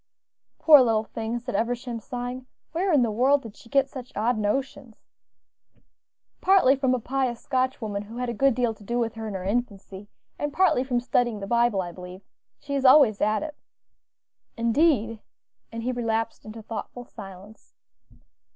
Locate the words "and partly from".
10.39-10.99